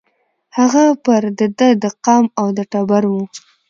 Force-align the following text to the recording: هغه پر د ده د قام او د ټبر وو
هغه 0.57 0.83
پر 1.03 1.21
د 1.39 1.41
ده 1.57 1.69
د 1.83 1.85
قام 2.05 2.25
او 2.39 2.47
د 2.57 2.59
ټبر 2.71 3.03
وو 3.11 3.23